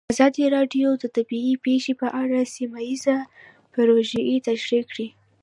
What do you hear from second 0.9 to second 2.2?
د طبیعي پېښې په